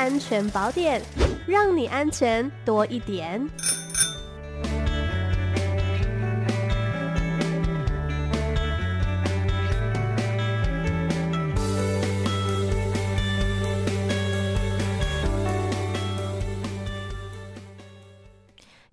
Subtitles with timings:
[0.00, 1.02] 安全宝典，
[1.46, 3.38] 让你安全多一点。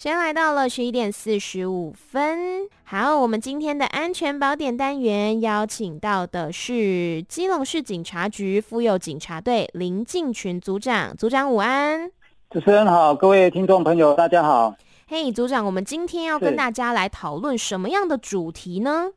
[0.07, 2.69] 先来到了十一点四十五分。
[2.85, 12.09] 好，我们今天的安全宝典单元邀请到的是基隆市警察局妇幼警察队林进群组长，组长午安。
[12.49, 14.73] 主持人好，各位听众朋友大家好。
[15.09, 19.11] 嘿，hey, 组长，我们今天要跟大家来讨论什么样的主题呢？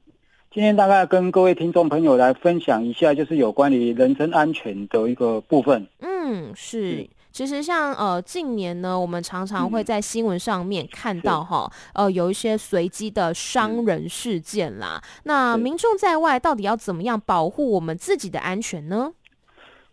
[0.50, 5.86] 今天大概跟各位听众朋友来分享一下，就是有关于人身安全的一个部分。
[6.00, 7.08] 嗯，是。
[7.32, 15.00] 其实像呃近年呢，我们常常会在新闻上面看到哈，嗯、呃有一些随机的伤人事件啦。
[15.02, 19.12] 嗯、那民众在外到底要怎么样保护我们自己的安全呢？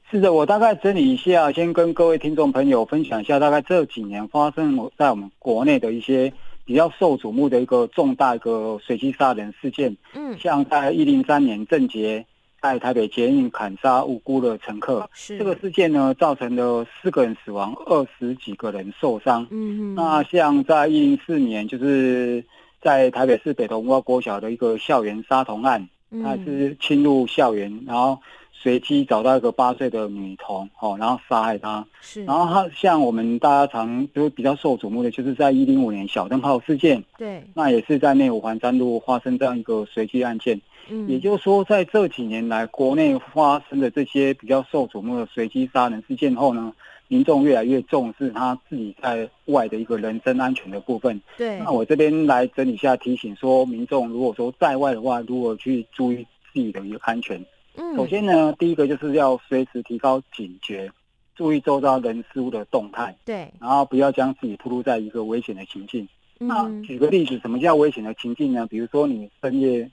[0.09, 6.31] 是的，我大概整理一下，先跟各位听众朋友分享一下，大概这几年发生在我们国内的一些
[6.66, 9.95] 比较受瞩目的一个重大一个随机杀人事件。
[10.13, 12.25] 嗯，像在一零三年郑捷。
[12.61, 15.38] 在台北捷运砍杀无辜的乘客，是。
[15.38, 19.47] 这个事件呢，造成了四个人死亡，二十几个人受伤。
[19.52, 22.44] 嗯哼，那像在一零四年，就是
[22.81, 25.88] 在台北市北投文化国小的一个校园杀童案，
[26.23, 28.19] 他是侵入校园，然后
[28.59, 31.86] 随机找到一个八岁的女童，哦，然后杀害她。
[32.02, 37.03] 是，然后他像我们大家常就比较受瞩目的，就是在一零五年小灯泡事件。
[37.17, 40.59] 对，那也是在内五环山路发生这样一个随机案件。
[40.89, 46.73] 嗯，也就是说，在这几年来，国内发生的这些比较受瞩目的随机杀人事件后呢，
[47.09, 51.22] 民众越来越重视他自己在外的一个人身安全的部分。
[51.38, 57.39] 对，那我这边来整理一下，提醒说，民众如果说在外的话，如何去注意自己的一个安全？
[57.78, 60.92] 嗯，首先呢，第一个就是要随时提高警觉，
[61.36, 63.16] 注意周遭人事物的动态。
[63.23, 66.08] 对，然后不要将自己暴露在一个危险的情境。
[66.39, 68.68] 嗯，那举个例子，什么叫危险的情境呢？
[68.68, 69.90] 比如说你深夜。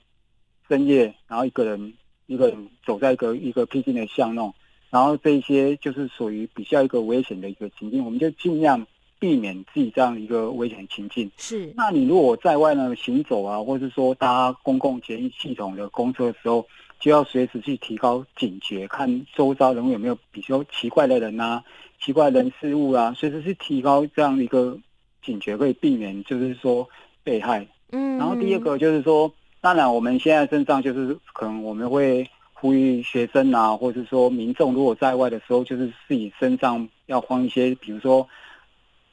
[0.67, 1.93] 深夜，然后一个人
[2.25, 4.51] 一个人走在一个一个僻静的巷弄，
[4.89, 8.83] 然后这些就是属于比较一个危险的一个情境，我们就尽量
[9.19, 11.29] 避免自己这样一个危险情境。
[11.37, 16.65] 是，那你如果在外呢行走啊，或是说搭公共捷运系统的公车的时候，
[17.05, 21.63] 就要随时去提高警觉，看周遭人物有没有比较奇怪的人啊、
[22.01, 24.75] 奇怪的人事物啊，随时去提高这样一个
[25.23, 26.89] 警觉，可以避免就是说
[27.23, 27.67] 被害。
[27.91, 29.31] 嗯，然后第二个就是说。
[29.61, 38.29] 当然，我们现在身上就是可能我们会呼吁学生啊，或者是说民众，如果在外的时候，就是自己身上要放一些，比如说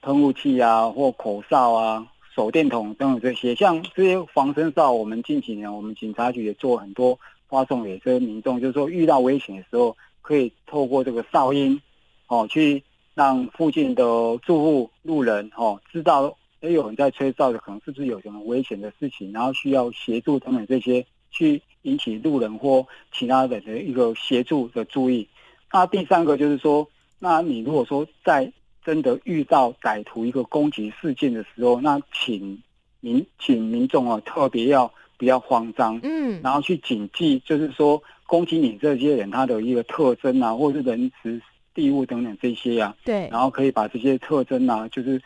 [0.02, 3.54] 喷雾器啊，或口哨啊、手电筒等等这些。
[3.54, 7.18] 像这些防身哨，我们近几年我们警察局也做很多
[7.52, 11.78] 发送给这些民众，就是说遇到危险的时候，可以透过这个哨音
[12.28, 12.82] 哦，去
[13.12, 14.02] 让附近的
[14.38, 16.34] 住户、路人哦知道。
[16.62, 25.28] 也有人在吹哨的，可能是不是有什么危险的事情，然后需要协助等等这些，去引起路人或其他人的一个协助的注意。
[25.72, 26.88] 那第三个就是说，
[27.18, 28.52] 那你如果说在
[28.84, 32.62] 真的遇到歹徒一个攻击事件的时候，那请
[33.00, 41.40] 民请民众啊特别要不要慌张，嗯，然后去谨记，就是说攻击你这些人他的一个特征啊，或者是人时、
[41.72, 45.22] 地物等等这些啊，对，然后可以把这些特征啊，就是。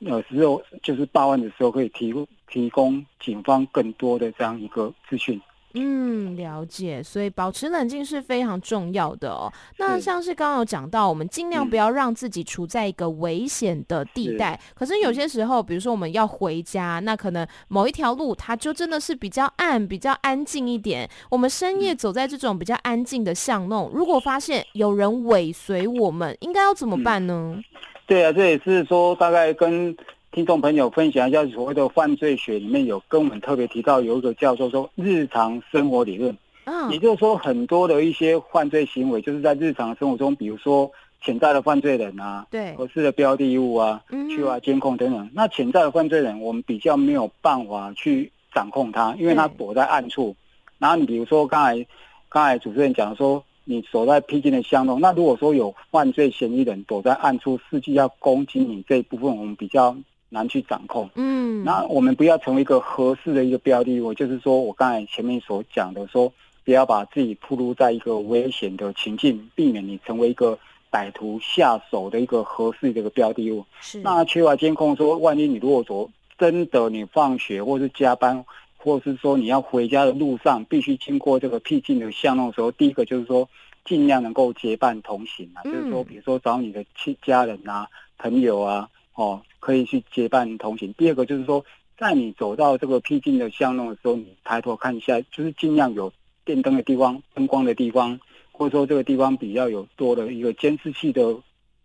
[0.00, 5.40] 有时候就是报案的时候，可以提供提供警方更多的这样一个资讯。
[5.78, 7.02] 嗯，了解。
[7.02, 9.52] 所以保持冷静是非常重要的哦。
[9.78, 14.58] 那像是刚刚有讲到，我们尽量不要让自己处在一个危险的地带。
[14.62, 21.08] 是可是有些时候，比如说我们要回家，那可能某一条路它就真的是比较暗、比较安静一点。
[21.30, 27.54] 我们深夜走在这种比较安静的巷弄，如果发现有人尾随我们，应该要怎么办呢？
[27.56, 27.64] 嗯
[28.08, 29.92] 对啊，这也是说大概跟
[30.36, 36.36] 听众朋友分享一下，所谓的犯罪学里面有跟我们特别提到有一个叫做说日常生活理论，
[36.66, 40.90] 嗯，也就是说很多的一些犯罪行为就是在日常生活中，比如说
[41.22, 45.30] 潜在的犯罪人啊，对，合适的标的物啊，去啊监控等等。
[45.32, 50.36] 那潜在的犯罪人，我们比较没有办法去掌控他，因为他躲在暗处。
[50.76, 51.86] 然后你比如说刚才
[52.28, 53.42] 刚才主持人讲说。
[53.68, 59.96] 你守在僻静的巷弄，那如果说有犯罪嫌疑人躲在暗处，伺机要攻击你这一部分，我们比较
[60.28, 61.08] 难去掌控。
[61.14, 66.32] 嗯，那我们不要成为一个合适的一个标的物，就是说我刚才前面所讲的，说
[66.64, 70.58] 不要把自己暴露在一个危险的情境，避免你成为一个
[70.90, 73.64] 歹徒下手的一个合适的一个标的物。
[73.80, 78.44] 是，那缺乏监控，说万一你如果说真的你放学或是加班。
[78.78, 83.48] 或是说你要回家的路上必须经过这个僻静的巷弄的时候，第一个就是说
[83.84, 90.92] 尽量能够结伴同行啊，嗯、就是说，比如说找你的亲家人啊、朋友啊，哦，可以去结伴同行。
[90.92, 91.64] 第二个就是说，
[91.98, 96.12] 在你走到这个僻静的巷弄的时候，你抬头看一下，就是尽量有
[96.44, 98.20] 电灯的地方、灯光的地方，
[98.52, 101.36] 或者说这个地方比较有多的一个监视器的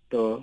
[0.09, 0.39] 的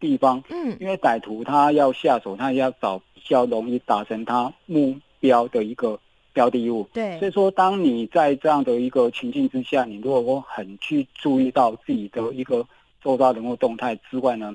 [0.00, 0.42] 地方。
[0.48, 6.00] 嗯，因为歹徒他要下手，他要找比较容易达成他目标的一个。
[6.34, 12.66] 标的物，对，所以说，当你在这样的一个情境之下，你如果说很去注意到自己的一个
[13.00, 14.52] 周遭人物动态之外呢，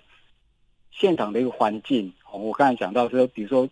[0.91, 3.67] 现场的一个环境，我刚才讲到说，比如说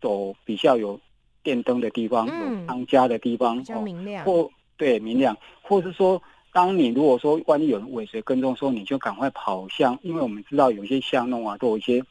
[0.00, 0.98] 走比较有
[1.42, 6.22] 电灯的地方，嗯、有商家的地方，比较明亮，或对明亮，或是说，
[6.52, 12.04] 当你如果说万一有人尾随跟踪说，你就赶快跑向，因为我们知道有些巷弄啊，都有一些。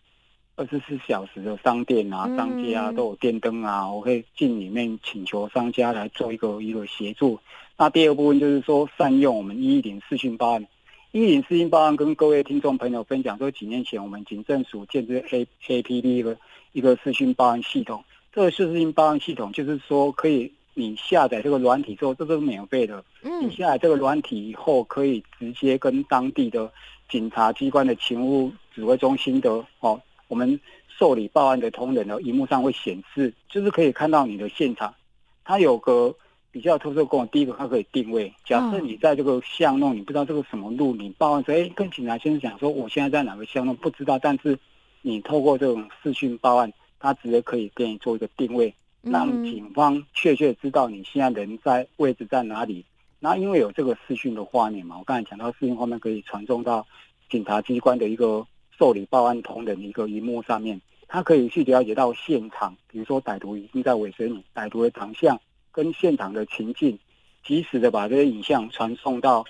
[0.56, 7.40] 二十四小时的商店啊、商家啊都有电灯啊，我可以进里面请求商家来做一个一个协助。
[7.78, 10.68] 那第二部分就是说，善用我们一一零视讯报案。
[11.12, 16.38] 一一零四讯报案跟各位听众朋友分享说，几年前我们警政署建置 A A P P 一个
[16.72, 18.04] 一个视讯报案系统。
[18.32, 23.04] 这个视讯报案系统就是说，可以你下载这个软体之后，这都是免费的。
[23.42, 26.72] 你下载这个软体以后，可以直接跟当地的
[27.10, 30.00] 警察机关的勤务指挥中心的哦。
[30.28, 30.60] 我们
[30.96, 34.94] 受理报案的同仁的荧幕上会显示，就是可以看到你的现场。
[35.44, 36.16] 它有个
[36.52, 38.34] 比较特殊功能，第一个它可以定位。
[38.46, 44.18] 假设你在这个巷弄，你不知道这个什么路，你报案说，哎，跟警察先生讲说，我现在在哪个巷弄，不知道。
[44.20, 44.58] 但是
[45.02, 52.86] 你透过这种视讯报案，它直接可以给你做一个定位，让警方确切知道你现在人在位置在哪里。
[53.20, 56.86] 那因为有这个视讯的画面嘛，我刚才讲到视讯画面可以传送到
[57.30, 58.46] 警察机关的一个。
[58.78, 65.38] 受理报案同仁的一个荧幕上面，他可以去了解到现场，比如说歹徒已经在尾随你，歹徒的长相
[65.80, 67.00] 跟现场的情境，
[67.42, 69.46] 及时的把这些影像传送到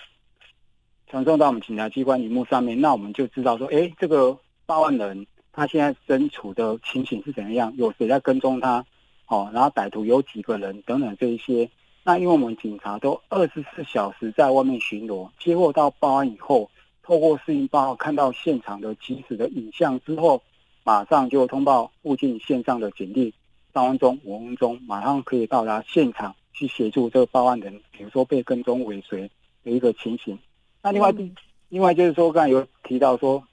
[1.08, 4.38] 传送到我们警察机关荧幕上面，那我们就知道说，哎，这个
[4.68, 8.86] 报案人他现在身处的情形是怎么样，有谁在跟踪他，
[9.26, 11.68] 哦，然后歹徒有几个人等等这一些。
[12.04, 16.70] 那因为我们警察都二十四小时在外面巡逻，接获到报案以后。
[17.02, 20.40] 透过视频报看到现场的即时的影像之后，
[20.84, 23.34] 马上就通报附近线上的警力，
[23.74, 29.30] 三分钟、五分钟，马上可以到达现场去协助这个报案人，比如说被跟踪尾随
[29.64, 30.38] 的一个情形。
[30.82, 31.36] 那另外，嗯、
[31.70, 33.44] 另外就是说，刚才有提到说，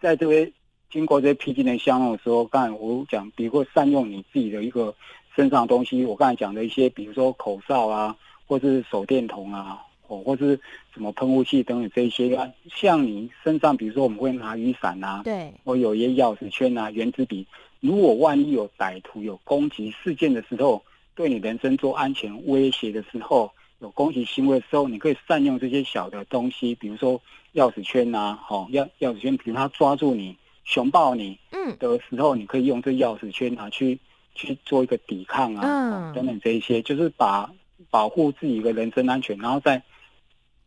[0.00, 0.52] 在这边
[0.90, 4.94] 经过这些僻静的巷弄的时候，刚才我讲，比如说善用你自己的一个
[5.34, 8.16] 身上的东西，我刚才讲的一些，比如说口哨啊，
[8.46, 9.82] 或者是手电筒啊。
[10.26, 10.60] 或是
[10.92, 17.46] 什么喷雾器等等这些啊，像你身上，比如说我们会拿雨伞啊，对，或有一些钥匙圈啊、圆珠笔。
[17.82, 20.82] 如果万一有歹徒有攻击事件的时候，
[21.14, 23.50] 对你人身做安全威胁的时候，
[23.80, 27.20] 有攻击行为的时候，你可以善用这些小的东西，比如说
[27.54, 33.98] 钥匙圈啊，哦，钥钥匙圈，比如他抓住你、熊抱你，嗯，的时候，你可以用这钥匙圈啊去
[34.34, 37.52] 去做一个抵抗啊，嗯，等等这一些，就是把
[37.90, 39.82] 保护自己的人身安全，然后再。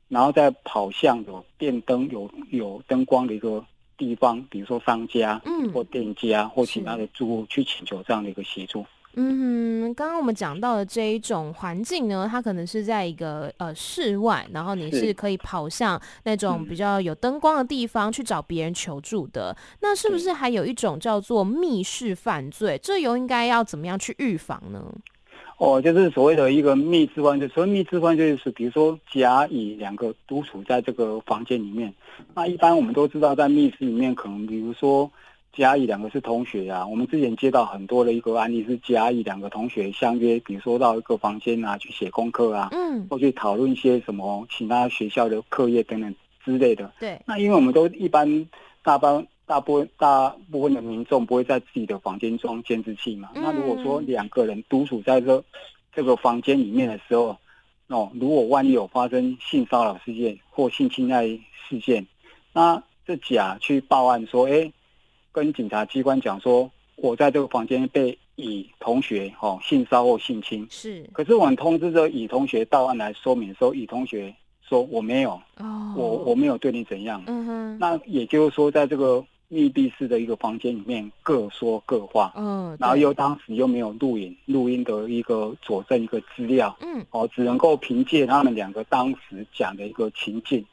[0.08, 3.66] 然后再跑向有电灯、有有灯光的一个
[3.98, 8.86] 地方，比如说商家，嗯，或店家，或其他的住户去请求这样的一个协助。
[9.18, 19.56] 嗯，刚刚我们讲到的这一种环境呢，它可能是在一个呃室外，然后你是可以跑向那种比较有灯光的地方去找别人求助的。
[19.58, 22.78] 嗯、那是不是还有一种叫做密室犯罪？
[22.84, 24.84] 这又应该要怎么样去预防呢？
[25.58, 27.48] 哦，就是所谓的一个密室犯罪。
[27.48, 31.94] 所谓密室犯罪，就是比如说甲乙两个独处在这个房间里面。
[32.34, 35.10] 那一般我们都知道，在密室里面，可能比如说
[35.54, 36.86] 甲乙两个是同学啊。
[36.86, 46.92] 我们之前接到很多的一个案例，是甲乙两个同学相约，比如说到一个房间啊，去写功课啊，嗯，或去讨论一些什么其他学校的课业等等之类的。
[47.00, 47.18] 对。
[47.26, 48.46] 那因为我们都一般
[48.84, 49.26] 大班。
[49.48, 53.30] 大部分大部分的民众不会在自己的房间装监视器嘛？
[53.36, 55.44] 嗯、那如果说两个人独处在这
[55.94, 57.38] 这个房间里面的时候，
[57.88, 62.04] 哦，如果万一有发生性骚扰事件或性侵害事件，
[62.54, 64.72] 那这甲去报案说，哎，
[65.32, 71.08] 跟警察机关讲说，我在这个房间被乙同学哦性骚扰或性侵，是。
[71.14, 74.34] 可是我们通知这乙同学到案来说明说，乙同学
[74.68, 77.78] 说我没有，哦，我我没有对你怎样，嗯哼。
[77.78, 79.24] 那也就是说，在这个。
[79.48, 82.34] 密闭式的一个房间里面，各说各话。
[82.36, 86.76] 嗯，然后又当时又没有录影、录音的一个佐证一个资料。
[86.82, 90.66] 嗯，哦，只能够凭借他们两个当时讲的一个情境。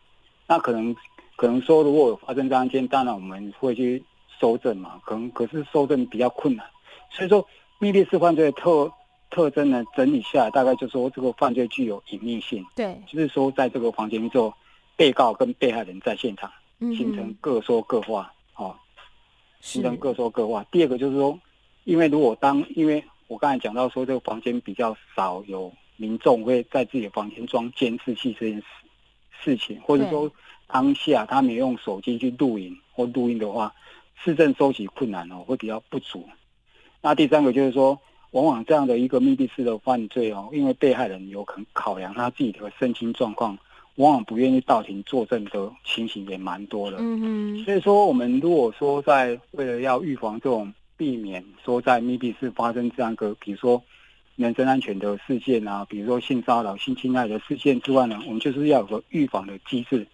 [0.47, 0.95] 那可能
[1.37, 4.03] 可能说，如果有发生这样一件，当然我们会去
[4.41, 5.01] 搜证嘛。
[5.05, 6.67] 可能可是搜证比较困难。
[7.11, 7.47] 所以说，
[7.79, 8.91] 密闭式犯罪的特
[9.31, 12.65] 特征呢整理下来，大概就是说这个犯罪具有隐秘性。
[12.75, 14.53] 对，就是说在这个房间之后，
[14.97, 18.42] 被告跟被害人在现场，形成各说各话，哦，
[19.63, 20.63] 形成各说各话。
[20.71, 21.39] 第二个就是说，
[21.85, 28.65] 因为如果当因为我刚才讲到说这个房间比较少有民众会在自己的房间装监视器这件事
[29.43, 30.31] 事情，或者说
[30.67, 33.75] 当下他没用手机去录影或录音的话，
[34.23, 36.29] 市政收集困难哦，会比较不足。
[37.01, 37.99] 那第三个就是说，
[38.31, 43.59] 往往这样的一个密闭式的犯罪哦，因为被害人有可能考量他自己的身心状况，
[43.97, 46.97] 往往不愿意到庭作证的情形也蛮多的。
[47.01, 47.21] 嗯
[47.57, 47.65] 嗯。
[47.65, 53.83] 所以说，我们如果说在为了要预防这种避免说在密闭式发生这样一个，比如说
[54.37, 60.07] 人身安全的事件啊，比如说性骚扰、性侵害的事件之外呢，我们就是要有个预防的机制。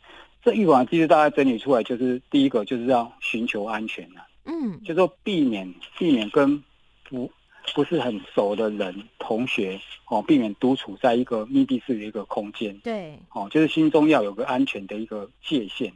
[0.43, 6.63] 这预防机制大概整理出来，就是第一个就是要寻求安全啊，嗯，就是说避免避免跟
[7.09, 7.31] 不
[7.75, 12.77] 不是很熟的人、同学哦，避免独处在一个密闭式的一个空间。
[12.79, 15.93] 对，哦，就是心中要有个安全的一个界限。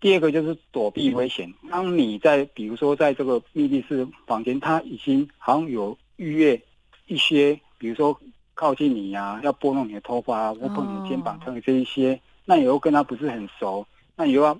[0.00, 1.52] 第二个就是躲避危险。
[1.70, 6.60] 当你在比如说在这个密闭式房间，他已经好像有预约
[7.06, 8.18] 一些，比如说
[8.54, 14.54] 靠近你呀、啊，要拨弄你的头发啊，或碰你的肩膀等这一些，那你又跟他不是很熟，那你又要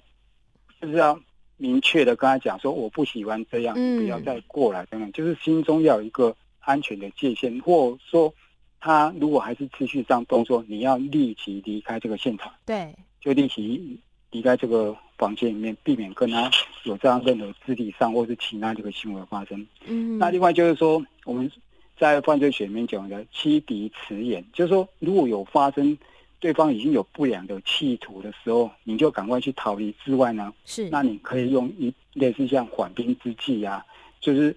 [0.80, 1.18] 就是要。
[1.58, 8.32] 明确的跟他讲说，我不喜欢这样，不要再过来等等，就是心中要有一个安全的界限，或者说
[8.80, 13.98] 他如果还是持续这样动作，你要立即离开这个现场，对，就立即
[14.30, 16.50] 离开这个房间里面，避免跟他
[16.84, 19.66] 有这样任何肢体上或是其他这个行为发生。
[19.86, 21.50] 嗯，那另外就是说，我们
[21.98, 25.96] 在犯罪学里面讲的欺敌辞严，就是说如果有发生。
[26.42, 33.86] 对方已经有不良的企图的时候，你就赶快去逃离之外呢，是，那你可以用一类似像缓兵之计啊，
[34.20, 34.52] 就是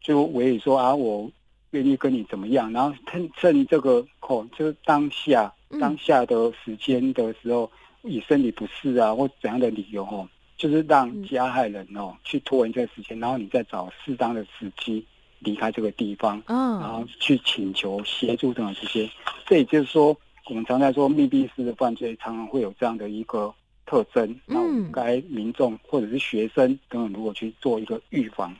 [0.00, 1.30] 就委以说啊，我
[1.70, 7.70] 愿意跟你怎么样，然后趁趁这个哦，就是当下当下的时间的时候，
[8.02, 15.04] 嗯、以身体不适啊或怎样的理由哦，就是让加害人哦去拖延这个时间，然后你再找适当的时机
[15.38, 19.10] 离开这个地方，嗯，然后去请求协助等等这些，
[19.46, 20.16] 这也就是说。
[20.46, 23.54] 我们常在说密闭式的犯罪，常常会有这样的一个
[23.86, 24.34] 特征。
[24.46, 28.52] 那我们该民众或者是学生等等，如果去做一个预防。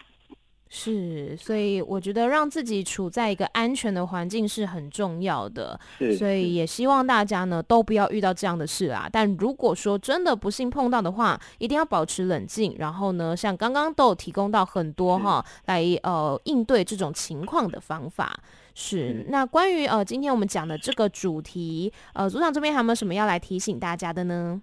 [0.72, 5.78] 是，所以我觉得让自己处在一个安全的环境是很重要的。
[5.98, 9.08] 是，所以也希望大家呢都不要遇到这样的事啊。
[9.10, 12.76] 但如果说真的不幸碰到的话，一定要保持冷静。
[12.78, 18.38] 然后呢，像刚刚都有提供到很多哈，来呃应对这种情况的方法。
[18.72, 24.62] 是，那关于呃今天我们讲的这个主题，呃组长这边还有没有什么要来提醒大家的呢？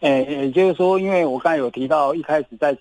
[0.00, 2.76] 诶、欸，也就是说，因为我刚才有提到一开始在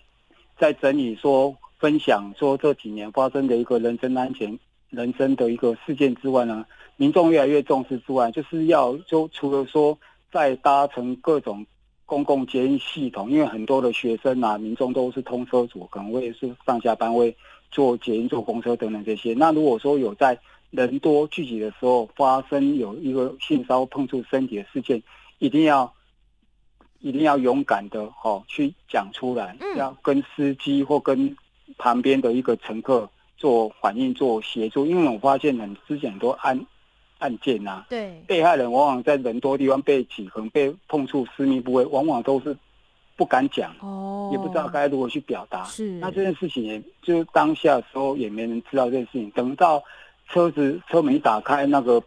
[0.60, 1.56] 在整理说。
[1.80, 4.58] 分享说这几年发生的一个人身安全、
[4.90, 6.66] 人身的一个事件之外呢，
[6.96, 9.98] 民众越来越重视之外，就是要就除了说
[10.32, 11.66] 在搭乘各种
[12.06, 17.36] 公共捷运系统，因为很多的学生啊、民众都是通车族，可能会是上下班会
[17.70, 19.34] 坐捷运、坐公车等等这些。
[19.34, 20.40] 那如果说有在
[20.72, 25.04] 人多聚集的时候发生有一个性骚碰触身体的事件，
[25.38, 25.94] 一定要
[27.02, 31.36] 一定要勇敢的哦去讲出来，要跟司机或跟。
[31.78, 36.60] 旁边的一个乘客做反应、做协助，因为我发现很之前很多案
[37.20, 42.56] 案件呐、啊，对，被害人往往在人多地方被挤，可能被碰触私密部位，往往都是
[43.16, 45.64] 不敢讲，哦，也不知道该如何去表达。
[45.66, 49.84] 是，那这件事情也就是当下的时候也没人知道这件事情，等到
[50.28, 52.02] 车子车门一打开，那个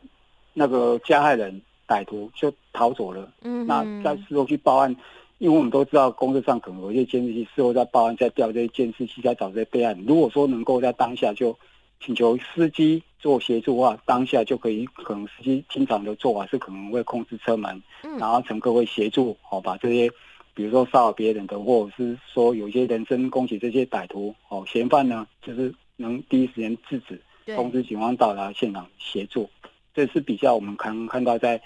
[0.53, 3.31] 那个加害人歹徒就逃走了。
[3.43, 4.95] 嗯，那在事后去报案。
[5.41, 9.99] 因为我们都知道，公车上可能有一些监视器，事后在报案、在调这些监视器，在找这些备案。
[10.07, 11.59] 如果说能够在当下就
[11.99, 17.83] 请求司机做协助的话，当下就可以，可能司机经常的做法是可能会控制车门，
[18.19, 20.11] 然后乘客会协助，好把这些，
[20.53, 27.19] 比如说骚扰别人的，或者是说有一些人身攻击这些歹徒，哦，嫌犯呢，就是能第一时间制止，
[27.57, 29.49] 通知警方到达现场协助。
[29.95, 31.59] 这是比较我们可能看到在。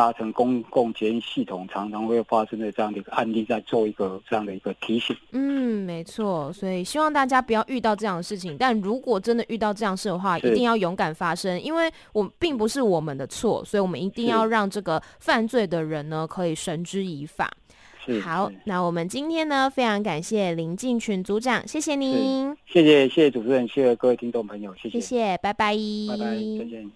[0.00, 5.14] 搭乘公共捷运系统常常会发生的这样的一个案例，在做一个这样的一个提醒。
[5.32, 8.56] 嗯，没错，所以希望大家不要遇到这样的事情。
[8.58, 17.50] 但如果真的遇到这样事的话，一定要勇敢发声，因为我并不是我们的错，所以我们一定要让这个犯罪的人呢可以绳之以法。
[18.22, 25.76] 好，那我们今天呢非常感谢林进群组长，谢谢您，谢谢谢谢主持人，谢谢各位听众朋友，谢谢，谢谢，拜拜，
[26.08, 26.24] 拜拜，
[26.58, 26.90] 再见。